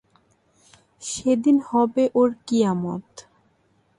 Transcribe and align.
সেদিন 1.01 1.57
হবে 1.69 2.03
ওর 2.15 2.29
কিয়ামত। 2.47 3.07